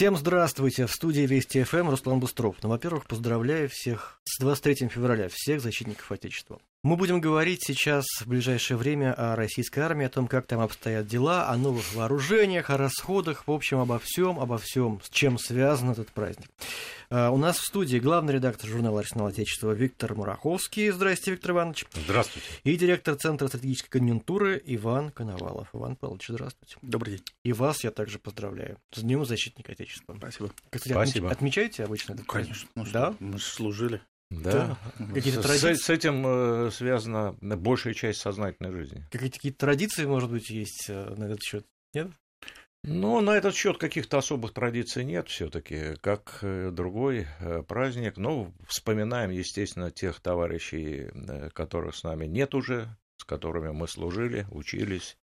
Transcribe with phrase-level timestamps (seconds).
[0.00, 0.86] Всем здравствуйте.
[0.86, 2.56] В студии Вести ФМ Руслан Бустров.
[2.62, 6.58] Ну, во-первых, поздравляю всех с 23 февраля, всех защитников Отечества.
[6.82, 11.06] Мы будем говорить сейчас в ближайшее время о российской армии, о том, как там обстоят
[11.06, 15.90] дела, о новых вооружениях, о расходах, в общем, обо всем, обо всем, с чем связан
[15.90, 16.48] этот праздник.
[17.10, 20.88] А, у нас в студии главный редактор журнала «Арсенал Отечества» Виктор Мураховский.
[20.88, 21.84] Здрасте, Виктор Иванович.
[21.92, 22.48] Здравствуйте.
[22.64, 25.68] И директор Центра стратегической конъюнктуры Иван Коновалов.
[25.74, 26.76] Иван Павлович, здравствуйте.
[26.80, 27.24] Добрый день.
[27.44, 30.14] И вас я также поздравляю с Днем защитника Отечества.
[30.16, 30.50] Спасибо.
[30.70, 31.26] Кстати, Спасибо.
[31.28, 32.54] отмеч- отмечаете обычно этот праздник?
[32.54, 32.70] Конечно.
[32.74, 33.14] Ну, Да?
[33.20, 34.00] Мы же служили.
[34.30, 34.78] Да.
[35.12, 35.74] Какие-то С, традиции?
[35.74, 39.04] с этим э, связана большая часть сознательной жизни.
[39.10, 41.66] Какие-то какие традиции, может быть, есть э, на этот счет?
[41.94, 42.08] Нет?
[42.84, 47.26] Ну, на этот счет каких-то особых традиций нет все-таки, как э, другой
[47.66, 48.16] праздник.
[48.16, 51.10] Ну, вспоминаем, естественно, тех товарищей,
[51.52, 55.18] которых с нами нет уже, с которыми мы служили, учились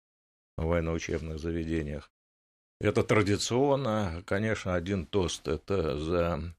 [0.57, 2.11] в военно-учебных заведениях.
[2.81, 6.55] Это традиционно, конечно, один тост– это за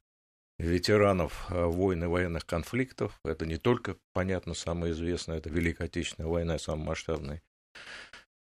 [0.63, 3.19] ветеранов э, войн и военных конфликтов.
[3.23, 7.41] Это не только, понятно, самое известное, это Великая Отечественная война, самая масштабная.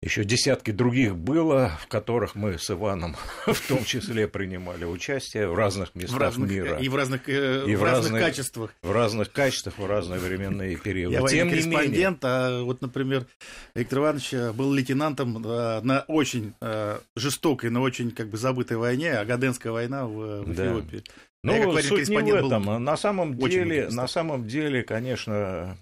[0.03, 5.53] Еще десятки других было, в которых мы с Иваном в том числе принимали участие в
[5.53, 6.77] разных местах В разных, мира.
[6.77, 8.73] И в разных, э, И в в разных качествах.
[8.81, 11.13] В разных качествах, в разные временные периоды.
[11.13, 13.27] Я Тем не менее, корреспондент, а вот, например,
[13.75, 18.77] Виктор Иванович э, был лейтенантом э, на очень э, жестокой, но очень как бы забытой
[18.77, 20.65] войне, Агаденская война в, в Да.
[20.65, 21.03] Эфиопии.
[21.43, 22.83] Я Ну, военный суть не в корреспондент этом.
[22.83, 25.77] На самом деле, на самом деле, конечно,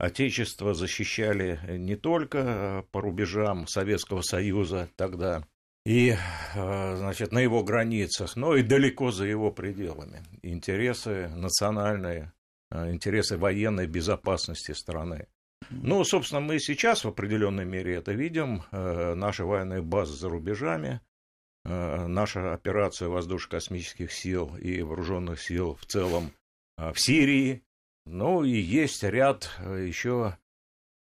[0.00, 5.44] Отечество защищали не только э, по рубежам Советского Союза тогда
[5.84, 6.16] и,
[6.54, 10.22] э, значит, на его границах, но и далеко за его пределами.
[10.40, 12.32] Интересы национальные,
[12.70, 15.26] э, интересы военной безопасности страны.
[15.68, 18.62] Ну, собственно, мы сейчас в определенной мере это видим.
[18.72, 21.02] Э, Наши военные базы за рубежами,
[21.66, 26.32] э, наша операция воздушно-космических сил и вооруженных сил в целом
[26.78, 27.62] э, в Сирии.
[28.06, 30.36] Ну и есть ряд э, еще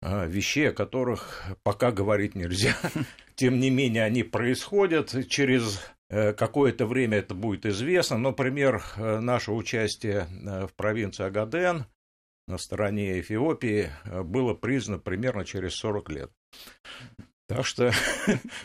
[0.03, 2.77] э, вещей, о которых пока говорить нельзя.
[3.35, 5.15] Тем не менее, они происходят.
[5.29, 8.19] Через э, какое-то время это будет известно.
[8.19, 10.29] Например, э, наше участие
[10.69, 11.87] в провинции Агаден
[12.47, 13.91] на стороне Эфиопии
[14.25, 16.33] было признано примерно через 40 лет.
[17.49, 17.93] Так что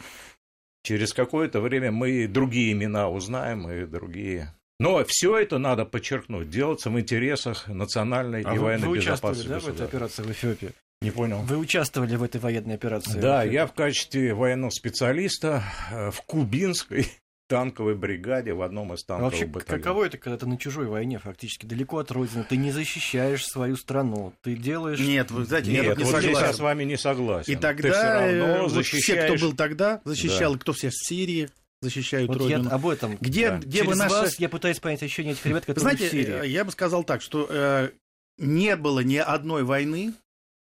[0.84, 4.57] через какое-то время мы и другие имена узнаем, и другие.
[4.80, 9.36] Но все это надо подчеркнуть, делаться в интересах национальной А и вы, военной вы участвовали,
[9.38, 9.50] безопасности.
[9.50, 10.72] да, в этой операции в Эфиопии?
[11.02, 11.40] Не понял.
[11.42, 13.20] Вы участвовали в этой военной операции?
[13.20, 17.08] Да, в я в качестве военного специалиста э, в кубинской
[17.50, 19.84] танковой бригаде в одном из А танковых вообще, батальонов.
[19.84, 23.78] каково это, когда ты на чужой войне, фактически далеко от родины, ты не защищаешь свою
[23.78, 25.00] страну, ты делаешь...
[25.00, 26.64] Нет, вы знаете, я Нет, тут не вот здесь я с согласен.
[26.64, 27.52] вами не согласен.
[27.52, 30.60] И Ты тогда всё э, равно вот все, кто защищаешь- был тогда, защищал, Да.
[30.60, 31.50] кто все в Сирии
[31.82, 32.74] защищают Вот я родину.
[32.74, 33.18] об этом.
[33.18, 33.58] Где, Да.
[33.60, 34.14] где Через бы наши...
[34.16, 36.42] вас я пытаюсь понять ощущение этих ребят, Вы которые в Знаете, Сирии.
[36.44, 37.92] э, я бы сказал так, что э,
[38.38, 40.14] не было ни одной войны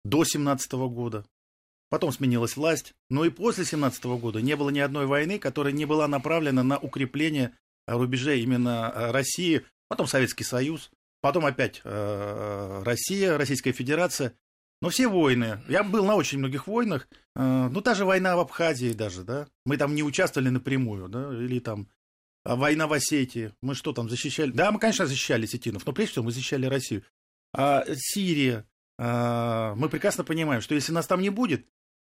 [0.05, 1.25] до 17 года.
[1.89, 2.93] Потом сменилась власть.
[3.09, 6.77] Но и после 17 года не было ни одной войны, которая не была направлена на
[6.79, 7.53] укрепление
[7.87, 10.89] э, рубежей именно э, России, потом Советский Союз,
[11.21, 14.33] потом опять э, Россия, Российская Федерация.
[14.83, 17.07] Но все войны, я был на очень многих войнах,
[17.37, 21.33] э, ну та же война в Абхазии даже, да, мы там не участвовали напрямую, да,
[21.33, 21.87] или там
[22.43, 24.51] а война в Осетии, мы что там защищали?
[24.51, 27.03] Да, мы, конечно, защищали осетинов, но прежде всего мы защищали Россию.
[27.53, 28.65] А Сирия,
[28.99, 31.65] а, мы прекрасно понимаем, что если нас там не будет,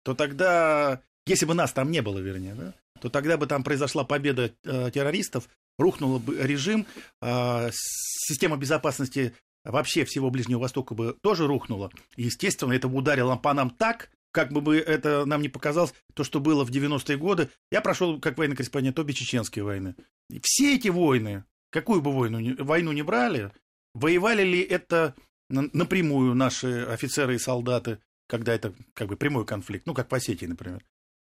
[0.03, 4.03] то тогда, если бы нас там не было, вернее, да, то тогда бы там произошла
[4.03, 5.49] победа э, террористов,
[5.79, 6.85] рухнул бы режим,
[7.19, 9.33] а, система безопасности
[9.63, 11.91] вообще всего Ближнего Востока бы тоже рухнула.
[12.15, 16.39] И, естественно, это ударило по нам так, как бы это нам не показалось, то, что
[16.39, 17.49] было в 90-е годы.
[17.71, 19.95] Я прошел как военный корреспондент обе чеченские войны.
[20.29, 23.51] И все эти войны, какую бы войну, войну не брали,
[23.93, 25.15] воевали ли это
[25.49, 30.15] на- напрямую наши офицеры и солдаты, когда это как бы прямой конфликт, ну, как в
[30.15, 30.83] Осетии, например.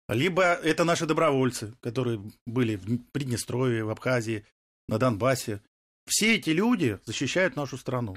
[0.07, 4.45] Либо это наши добровольцы, которые были в Приднестровье, в Абхазии,
[4.87, 5.61] на Донбассе.
[6.05, 8.15] Все эти люди защищают нашу страну.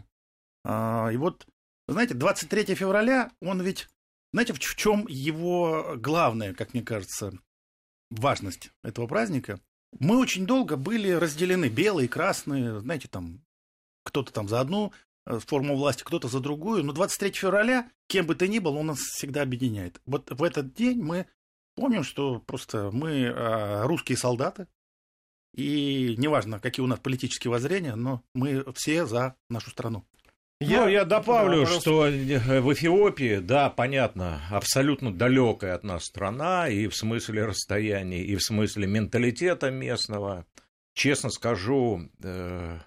[0.65, 1.47] А, и вот,
[1.87, 3.89] знаете, 23 февраля, он ведь,
[4.33, 7.33] знаете, в чем его главная, как мне кажется,
[8.11, 9.61] важность этого праздника?
[9.99, 13.41] Мы очень долго были разделены, белые, красные, знаете, там,
[14.05, 14.93] кто-то там за одну
[15.25, 16.85] э, форму власти, кто-то за другую.
[16.85, 20.01] Но 23 февраля, кем бы ты ни был, он нас всегда объединяет.
[20.05, 21.27] Вот в этот день мы
[21.75, 24.67] помним, что просто мы э, русские солдаты,
[25.59, 30.05] и неважно, какие у нас политические воззрения, но мы все за нашу страну.
[30.61, 36.69] Я, ну, я добавлю, да, что в Эфиопии, да, понятно, абсолютно далекая от нас страна,
[36.69, 40.47] и в смысле расстояния, и в смысле менталитета местного.
[40.95, 42.79] Честно скажу, э,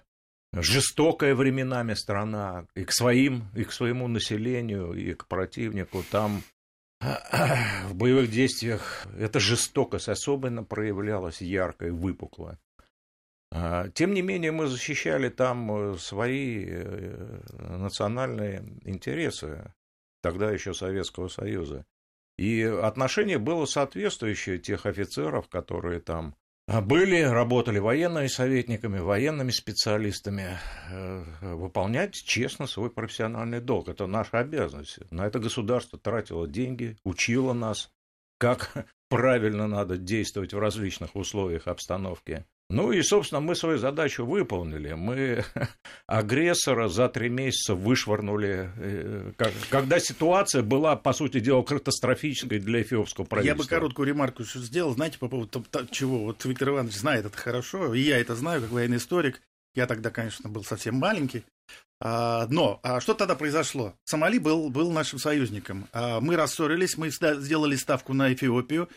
[0.54, 6.04] жестокая временами страна и к своим, и к своему населению, и к противнику.
[6.10, 6.42] Там
[7.88, 12.58] в боевых действиях эта жестокость особенно проявлялась ярко и выпукло.
[13.50, 19.74] А, тем не менее, мы защищали там э, свои э, национальные интересы,
[20.22, 21.84] тогда еще Советского Союза.
[22.38, 26.34] И отношение было соответствующее тех офицеров, которые там
[26.80, 30.58] были, работали военными советниками, военными специалистами,
[30.90, 31.24] э,
[31.54, 33.88] выполнять честно свой профессиональный долг.
[33.88, 34.98] Это наша обязанность.
[35.10, 37.92] На это государство тратило деньги, учило нас,
[38.38, 38.72] как
[39.08, 42.46] правильно надо действовать в различных условиях обстановки.
[42.72, 44.94] Ну и, собственно, мы свою задачу выполнили.
[44.94, 45.44] Мы
[46.06, 49.32] агрессора за три месяца вышвырнули, э,
[49.68, 53.62] когда ситуация была, по сути дела, катастрофической для эфиопского правительства.
[53.62, 56.20] Я бы короткую ремарку сделал, знаете, по поводу чего.
[56.20, 59.42] Вот Виктор Иванович знает это хорошо, и я это знаю, как военный историк.
[59.74, 61.44] Я тогда, конечно, был совсем маленький.
[62.00, 63.94] А, но а что тогда произошло?
[64.04, 65.88] Сомали был, был нашим союзником.
[65.92, 68.88] А, мы рассорились, мы сделали ставку на Эфиопию,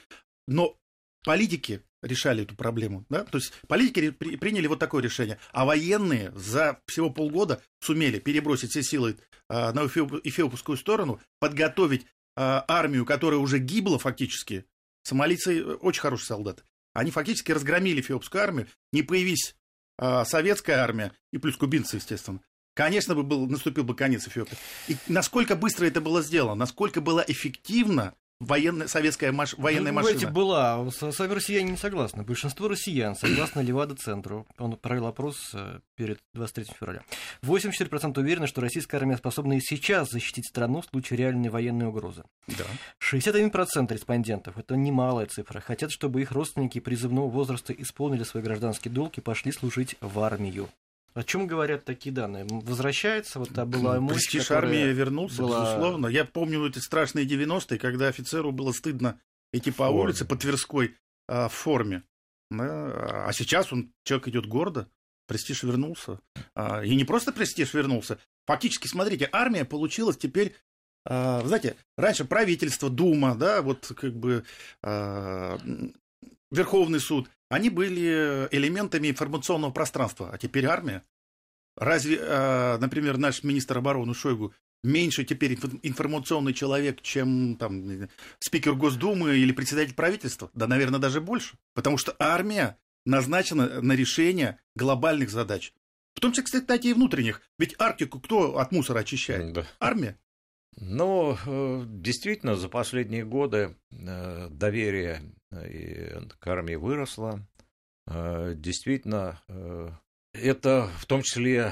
[0.48, 0.78] но
[1.26, 3.06] политики решали эту проблему.
[3.10, 3.24] Да?
[3.24, 5.40] То есть политики приняли вот такое решение.
[5.52, 9.18] А военные за всего полгода сумели перебросить все силы
[9.50, 12.06] а, на эфиопскую сторону, подготовить
[12.38, 14.66] а, армию, которая уже гибла фактически.
[15.04, 16.64] Сомалийцы очень хорошие солдаты.
[16.94, 18.68] Они фактически разгромили эфиопскую армию.
[18.94, 19.56] Не появись
[19.98, 22.40] а, советская армия, и плюс кубинцы, естественно,
[22.74, 24.58] конечно бы был, наступил бы конец Эфиопии.
[24.88, 30.32] И насколько быстро это было сделано, насколько было эффективно военная, советская маш, военная ну, машина.
[30.32, 30.92] была.
[30.92, 32.24] Сами россияне не согласны.
[32.24, 34.46] Большинство россиян согласно Левада-центру.
[34.58, 37.02] Он провел опрос э, перед 23 февраля.
[37.44, 42.24] 84% уверены, что российская армия способна и сейчас защитить страну в случае реальной военной угрозы.
[42.48, 42.66] Да.
[43.02, 49.18] 61% респондентов, это немалая цифра, хотят, чтобы их родственники призывного возраста исполнили свой гражданский долг
[49.18, 50.70] и пошли служить в армию.
[51.16, 52.46] О чем говорят такие данные?
[52.50, 55.64] Возвращается, вот та была мощь, Престиж армии вернулся, была...
[55.64, 56.08] безусловно.
[56.08, 59.20] Я помню эти страшные 90-е, когда офицеру было стыдно
[59.54, 60.02] идти по форме.
[60.02, 60.98] улице по Тверской
[61.30, 62.04] а, в форме.
[62.52, 63.26] Да?
[63.28, 64.90] А сейчас он, человек идет гордо,
[65.26, 66.20] престиж вернулся.
[66.54, 68.20] А, и не просто престиж вернулся.
[68.46, 70.54] Фактически, смотрите, армия получилась теперь
[71.08, 74.44] а, знаете, раньше правительство, Дума, да, вот как бы
[74.82, 75.60] а,
[76.52, 81.04] Верховный суд, они были элементами информационного пространства, а теперь армия.
[81.76, 84.54] Разве, а, например, наш министр обороны Шойгу
[84.84, 88.08] меньше теперь информационный человек, чем там,
[88.40, 90.50] спикер Госдумы или председатель правительства?
[90.54, 91.58] Да, наверное, даже больше.
[91.74, 95.74] Потому что армия назначена на решение глобальных задач.
[96.14, 97.42] В том числе, кстати, и внутренних.
[97.60, 99.52] Ведь Арктику кто от мусора очищает?
[99.52, 99.68] Да.
[99.80, 100.18] Армия.
[100.78, 107.46] Ну, э, действительно, за последние годы э, доверие э, к армии выросло.
[108.08, 109.42] Действительно,
[110.32, 111.72] это в том числе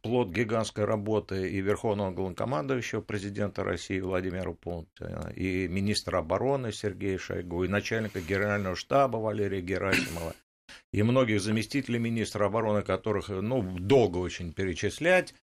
[0.00, 7.64] плод гигантской работы и Верховного главнокомандующего президента России Владимира Путина, и министра обороны Сергея Шойгу,
[7.64, 10.36] и начальника генерального штаба Валерия Герасимова,
[10.92, 15.34] и многих заместителей министра обороны, которых ну, долго очень перечислять,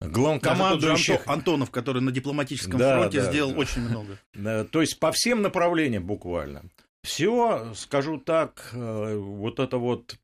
[0.00, 1.20] главнокомандующих...
[1.20, 3.58] Антон, Антонов, который на дипломатическом да, фронте да, сделал да.
[3.58, 4.64] очень много.
[4.72, 6.62] То есть по всем направлениям буквально.
[7.02, 10.16] Все, скажу так, э, вот это вот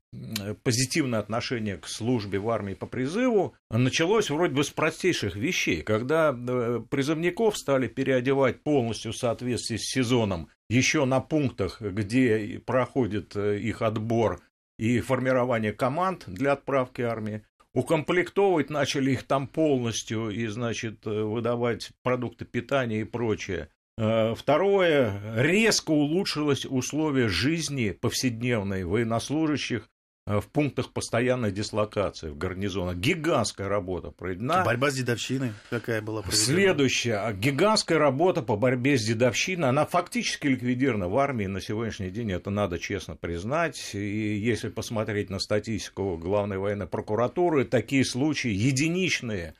[0.63, 5.81] позитивное отношение к службе в армии по призыву началось вроде бы с простейших вещей.
[5.81, 13.35] Когда э, призывников стали переодевать полностью в соответствии с сезоном, еще на пунктах, где проходит
[13.35, 14.41] э, их отбор
[14.77, 17.43] и формирование команд для отправки армии,
[17.77, 23.69] укомплектовывать начали их там полностью и, значит, э, выдавать продукты питания и прочее.
[23.99, 29.89] Э, второе, резко улучшилось условия жизни повседневной военнослужащих
[30.27, 32.97] в пунктах постоянной дислокации, в гарнизонах.
[32.97, 34.63] Гигантская работа проведена.
[34.65, 36.45] Борьба с дедовщиной какая была проведена?
[36.45, 37.33] Следующая.
[37.33, 39.69] Гигантская работа по борьбе с дедовщиной.
[39.69, 42.33] Она фактически ликвидирована в армии на сегодняшний день.
[42.33, 43.91] Это надо честно признать.
[43.95, 49.53] И если посмотреть на статистику Главной военной прокуратуры, такие случаи единичные.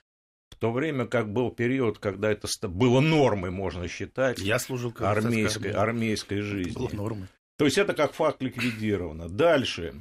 [0.49, 4.39] В то время как был период, когда это было нормой, можно считать.
[4.39, 6.71] Я служил армейской, армейской жизни.
[6.71, 7.27] Это было нормой.
[7.57, 9.29] То есть это как факт ликвидировано.
[9.29, 9.93] Дальше.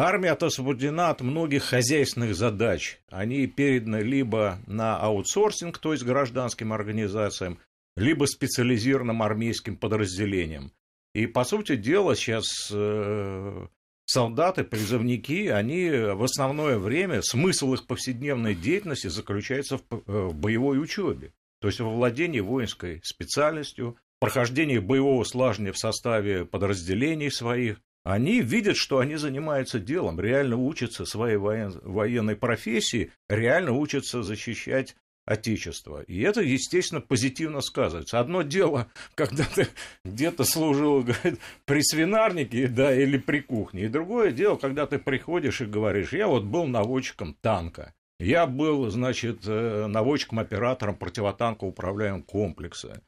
[0.00, 2.98] Армия освобождена от многих хозяйственных задач.
[3.10, 7.58] Они переданы либо на аутсорсинг, то есть гражданским организациям,
[7.96, 10.72] либо специализированным армейским подразделениям.
[11.14, 13.66] И, по сути дела, сейчас э,
[14.06, 21.34] солдаты, призывники, они в основное время, смысл их повседневной деятельности заключается в, э, боевой учебе.
[21.60, 27.82] То есть во владении воинской специальностью, прохождении боевого слажения в составе подразделений своих.
[28.04, 31.78] Они видят, что они занимаются делом, реально учатся своей воен...
[31.82, 36.02] военной профессии, реально учатся защищать Отечества.
[36.02, 38.18] И это, естественно, позитивно сказывается.
[38.18, 39.68] Одно дело, когда ты
[40.04, 43.84] где-то служил говорит, при свинарнике да, или при кухне.
[43.84, 47.94] И другое дело, когда ты приходишь и говоришь, я вот был наводчиком танка.
[48.18, 53.00] Я был, значит, э, наводчиком-оператором противотанкового управляемого комплекса.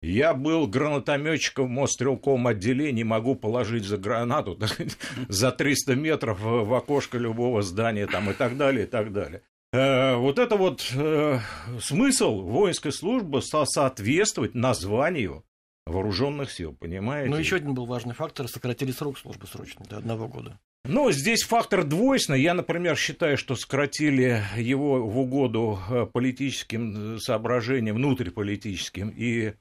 [0.00, 4.58] Я был гранатометчиком в стрелковом отделении, могу положить за гранату
[5.28, 9.42] за 300 метров в окошко любого здания там, и так далее, и так далее.
[9.72, 11.40] Э, вот это вот э,
[11.80, 15.44] смысл воинской службы соответствовать названию
[15.84, 17.28] вооруженных сил, понимаете?
[17.28, 20.58] Но ну, еще один был важный фактор, сократили срок службы срочно до одного года.
[20.90, 22.40] Ну, здесь фактор двойственный.
[22.40, 29.52] Я, например, считаю, что сократили его в угоду э, политическим соображениям, внутриполитическим и,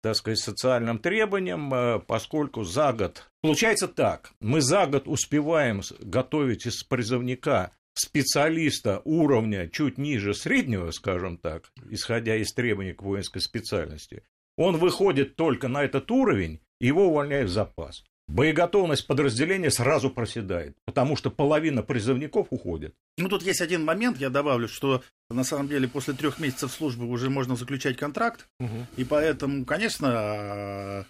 [0.00, 3.28] так сказать, социальным требованиям, поскольку за год...
[3.42, 11.36] Получается так, мы за год успеваем готовить из призывника специалиста уровня чуть ниже среднего, скажем
[11.36, 14.22] так, исходя из требований к воинской специальности,
[14.56, 18.04] он выходит только на этот уровень, его увольняют в запас.
[18.28, 22.94] Боеготовность подразделения сразу проседает, потому что половина призывников уходит.
[23.18, 27.06] Ну, тут есть один момент, я добавлю, что на самом деле после трех месяцев службы
[27.06, 28.86] уже можно заключать контракт, угу.
[28.96, 31.06] и поэтому, конечно,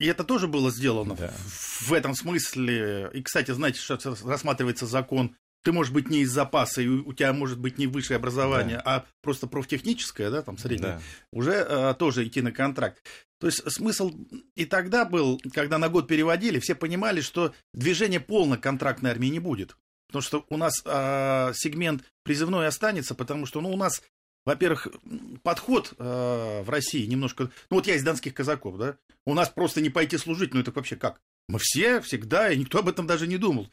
[0.00, 1.32] и это тоже было сделано да.
[1.36, 3.10] в этом смысле.
[3.12, 7.32] И, кстати, знаете, что рассматривается закон ты можешь быть не из запаса, и у тебя
[7.32, 8.82] может быть не высшее образование, да.
[8.84, 11.02] а просто профтехническое, да, там среднее, да.
[11.32, 13.02] уже а, тоже идти на контракт.
[13.38, 14.12] То есть смысл
[14.54, 19.40] и тогда был, когда на год переводили, все понимали, что движение полно контрактной армии не
[19.40, 19.76] будет.
[20.08, 24.02] Потому что у нас а, сегмент призывной останется, потому что ну, у нас,
[24.44, 24.88] во-первых,
[25.42, 27.44] подход а, в России немножко...
[27.70, 28.96] Ну вот я из донских казаков, да?
[29.24, 31.20] У нас просто не пойти служить, ну это вообще как?
[31.48, 33.68] Мы все всегда, и никто об этом даже не думал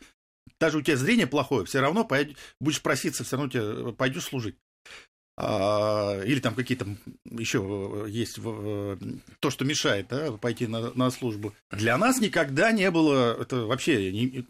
[0.60, 4.56] даже у тебя зрение плохое, все равно пойдешь, будешь проситься, все равно тебе пойдешь служить.
[5.42, 6.86] А, или там какие-то
[7.32, 8.40] еще есть
[9.40, 11.54] то, что мешает да, пойти на, на службу.
[11.72, 14.46] Для нас никогда не было, это вообще не,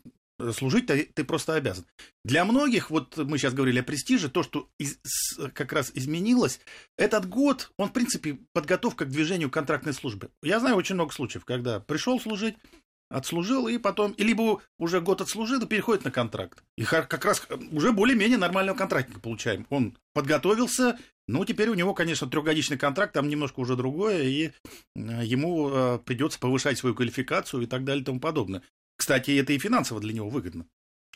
[0.53, 1.85] служить ты, ты просто обязан.
[2.23, 4.97] Для многих, вот мы сейчас говорили о престиже, то, что из,
[5.53, 6.59] как раз изменилось,
[6.97, 10.31] этот год, он, в принципе, подготовка к движению контрактной службы.
[10.41, 12.55] Я знаю очень много случаев, когда пришел служить,
[13.09, 16.63] отслужил и потом, и либо уже год отслужил и переходит на контракт.
[16.77, 19.65] И как раз уже более-менее нормального контрактника получаем.
[19.69, 20.97] Он подготовился,
[21.27, 24.51] ну, теперь у него, конечно, трехгодичный контракт, там немножко уже другое, и э,
[24.95, 28.61] ему э, придется повышать свою квалификацию и так далее и тому подобное.
[28.95, 30.65] Кстати, это и финансово для него выгодно.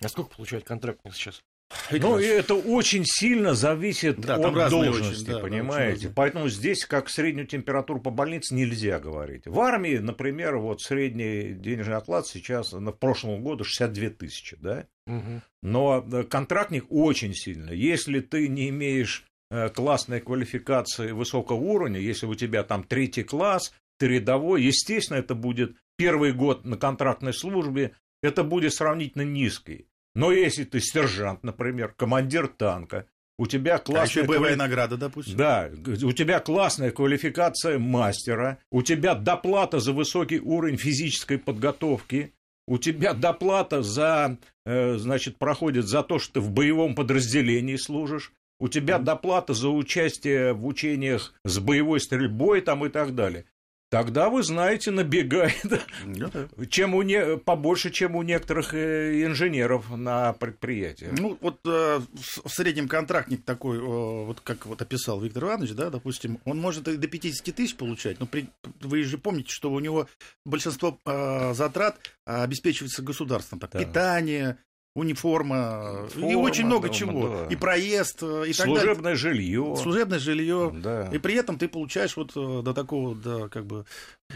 [0.02, 1.44] А сколько получает контрактник сейчас?
[1.92, 6.08] Ну, и это очень сильно зависит да, от должности, очень, да, понимаете?
[6.08, 9.46] Да, Поэтому здесь, как среднюю температуру по больнице, нельзя говорить.
[9.46, 14.88] В армии, например, вот средний денежный оклад сейчас, на прошлом году 62 тысячи, да?
[15.08, 15.42] Угу.
[15.62, 17.72] Но э, контрактник очень сильно.
[17.72, 23.74] Если ты не имеешь э, классной квалификации высокого уровня, если у тебя там третий класс,
[23.98, 29.88] ты рядовой, естественно, это будет первый год на контрактной службе, это будет сравнительно низкий.
[30.15, 33.08] Но если ты сержант, например, командир танка,
[33.39, 34.24] у тебя классная...
[34.24, 34.60] А боевая квали...
[34.60, 35.36] награда, допустим.
[35.36, 42.34] Да, у тебя классная квалификация мастера, у тебя доплата за высокий уровень физической подготовки,
[42.67, 48.32] у тебя доплата за, э, значит, проходит за то, что ты в боевом подразделении служишь,
[48.60, 53.46] у тебя доплата за участие в учениях с боевой стрельбой там и так далее
[53.94, 55.64] тогда вы знаете, набегает
[56.04, 56.66] ну, да.
[56.68, 57.38] чем у не...
[57.38, 61.10] побольше, чем у некоторых э, инженеров на предприятии.
[61.12, 62.02] Ну, вот э,
[62.44, 66.88] в среднем контрактник такой, э, вот как вот описал Виктор Иванович, да, допустим, он может
[66.88, 68.48] и до 50 тысяч получать, но при...
[68.82, 70.08] вы же помните, что у него
[70.44, 73.80] большинство э, затрат обеспечивается государством, так, да.
[73.80, 74.58] питание,
[74.96, 77.30] униформа, Форма, и очень много дома, чего.
[77.30, 77.48] Да.
[77.48, 79.18] И проезд, э, и Служебное так далее.
[79.18, 79.76] жилье.
[79.76, 80.72] Служебное жилье.
[80.74, 81.10] Да.
[81.12, 83.86] И при этом ты получаешь вот э, до такого, да, как бы...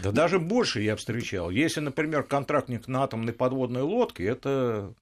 [0.02, 1.50] Да даже больше я встречал.
[1.50, 4.94] Если, например, контрактник на атомной подводной лодке, это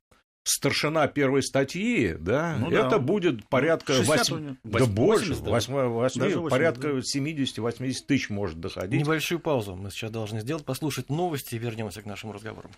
[0.46, 2.98] старшина первой статьи, да, ну, это да.
[2.98, 6.98] будет порядка 8, да 80, больше, 8, 8, 8, порядка да.
[6.98, 9.00] 70-80 тысяч может доходить.
[9.00, 12.70] Небольшую паузу мы сейчас должны сделать, послушать новости и вернемся к нашему разговору.